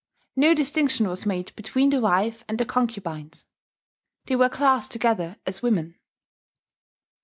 [0.35, 3.45] No distinction was made between the wife and the concubines:
[4.25, 5.99] "they were classed together as 'women.'"